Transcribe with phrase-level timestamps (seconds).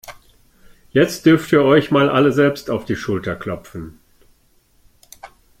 [0.89, 3.99] Jetzt dürft ihr euch mal alle selbst auf die Schulter klopfen.